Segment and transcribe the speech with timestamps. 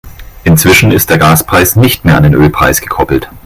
[0.45, 3.29] Inzwischen ist der Gaspreis nicht mehr an den Ölpreis gekoppelt.